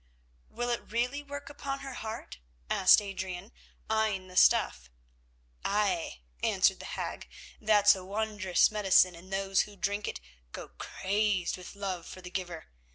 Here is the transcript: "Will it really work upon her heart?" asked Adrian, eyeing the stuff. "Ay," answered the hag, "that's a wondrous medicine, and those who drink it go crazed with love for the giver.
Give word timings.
"Will 0.49 0.71
it 0.71 0.91
really 0.91 1.21
work 1.21 1.47
upon 1.47 1.81
her 1.81 1.93
heart?" 1.93 2.39
asked 2.71 3.03
Adrian, 3.03 3.51
eyeing 3.87 4.29
the 4.29 4.35
stuff. 4.35 4.89
"Ay," 5.63 6.21
answered 6.41 6.79
the 6.79 6.87
hag, 6.97 7.29
"that's 7.61 7.93
a 7.93 8.03
wondrous 8.03 8.71
medicine, 8.71 9.13
and 9.13 9.31
those 9.31 9.61
who 9.69 9.75
drink 9.75 10.07
it 10.07 10.19
go 10.53 10.69
crazed 10.69 11.55
with 11.55 11.75
love 11.75 12.07
for 12.07 12.19
the 12.19 12.31
giver. 12.31 12.71